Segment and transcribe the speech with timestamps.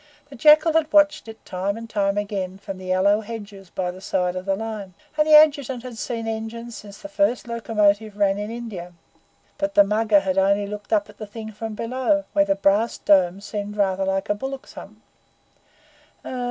[0.29, 4.35] The Jackal had watched it time and again from the aloe hedges by the side
[4.35, 8.49] of the line, and the Adjutant had seen engines since the first locomotive ran in
[8.49, 8.93] India.
[9.59, 12.97] But the Mugger had only looked up at the thing from below, where the brass
[12.97, 15.03] dome seemed rather like a bullock's hump.